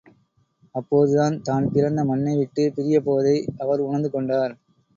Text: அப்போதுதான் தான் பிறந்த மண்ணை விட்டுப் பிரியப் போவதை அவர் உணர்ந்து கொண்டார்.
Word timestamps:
அப்போதுதான் 0.75 1.35
தான் 1.41 1.69
பிறந்த 1.71 2.03
மண்ணை 2.03 2.33
விட்டுப் 2.37 2.75
பிரியப் 2.75 3.05
போவதை 3.05 3.35
அவர் 3.59 3.87
உணர்ந்து 3.87 4.11
கொண்டார். 4.11 4.55